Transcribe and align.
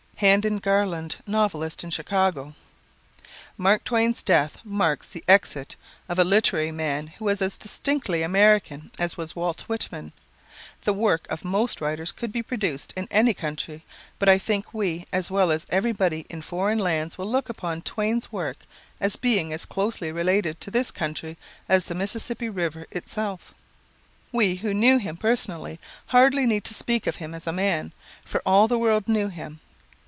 Handin 0.17 0.59
Garland, 0.59 1.17
novelist, 1.25 1.83
in 1.83 1.89
Chicago: 1.89 2.53
"Mark 3.57 3.83
Twain's 3.83 4.21
death 4.21 4.59
marks 4.63 5.07
the 5.07 5.23
exit 5.27 5.75
of 6.07 6.19
a 6.19 6.23
literary 6.23 6.71
man 6.71 7.07
who 7.07 7.25
was 7.25 7.41
as 7.41 7.57
distinctly 7.57 8.21
American 8.21 8.91
as 8.99 9.17
was 9.17 9.35
Walt 9.35 9.61
Whitman. 9.61 10.13
The 10.83 10.93
work 10.93 11.25
of 11.31 11.43
most 11.43 11.81
writers 11.81 12.11
could 12.11 12.31
be 12.31 12.43
produced 12.43 12.93
in 12.95 13.07
any 13.09 13.33
country, 13.33 13.83
but 14.19 14.29
I 14.29 14.37
think 14.37 14.71
we, 14.75 15.07
as 15.11 15.31
well 15.31 15.49
as 15.49 15.65
everybody 15.71 16.27
in 16.29 16.43
foreign 16.43 16.77
lands 16.77 17.17
will 17.17 17.25
look 17.25 17.49
upon 17.49 17.81
Twain's 17.81 18.31
work 18.31 18.57
as 18.99 19.15
being 19.15 19.51
as 19.51 19.65
closely 19.65 20.11
related 20.11 20.61
to 20.61 20.69
this 20.69 20.91
country 20.91 21.35
as 21.67 21.85
the 21.85 21.95
Mississippi 21.95 22.47
River 22.47 22.85
itself. 22.91 23.55
We 24.31 24.57
who 24.57 24.71
knew 24.71 24.99
him 24.99 25.17
personally 25.17 25.79
hardly 26.13 26.45
need 26.45 26.63
to 26.65 26.75
speak 26.75 27.07
of 27.07 27.15
him 27.15 27.33
as 27.33 27.47
a 27.47 27.51
man, 27.51 27.91
for 28.23 28.43
all 28.45 28.67
the 28.67 28.77
world 28.77 29.07
knew 29.07 29.29
him. 29.29 29.61